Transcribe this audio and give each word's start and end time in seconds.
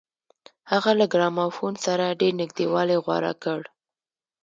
هغه 0.71 0.91
له 0.99 1.05
ګرامافون 1.13 1.73
سره 1.85 2.17
ډېر 2.19 2.33
نږدېوالی 2.41 2.97
غوره 3.05 3.33
کړ. 3.43 3.61